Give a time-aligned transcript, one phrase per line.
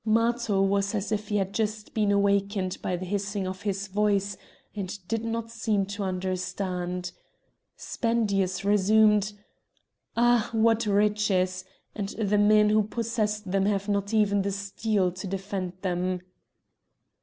[0.03, 4.35] Matho was as if he had just been awaked by the hissing of his voice,
[4.75, 7.11] and did not seem to understand.
[7.77, 9.33] Spendius resumed:
[10.17, 10.49] "Ah!
[10.53, 11.65] what riches!
[11.93, 16.21] and the men who possess them have not even the steel to defend them!"